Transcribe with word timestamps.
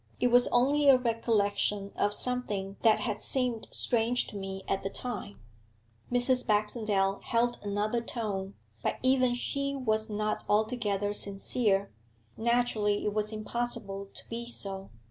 'It 0.19 0.31
was 0.31 0.47
only 0.47 0.89
a 0.89 0.97
recollection 0.97 1.91
of 1.95 2.11
something 2.11 2.75
that 2.81 2.99
had 3.01 3.21
seemed 3.21 3.67
strange 3.69 4.25
to 4.25 4.35
me 4.35 4.63
at 4.67 4.81
the 4.81 4.89
time.' 4.89 5.39
Mrs. 6.11 6.43
Baxendale 6.43 7.19
held 7.23 7.59
another 7.61 8.01
tone, 8.01 8.55
but 8.81 8.97
even 9.03 9.35
she 9.35 9.75
was 9.75 10.09
not 10.09 10.43
altogether 10.49 11.13
sincere 11.13 11.91
naturally 12.35 13.05
it 13.05 13.13
was 13.13 13.31
impossible 13.31 14.07
to 14.15 14.27
be 14.27 14.47
so. 14.47 14.89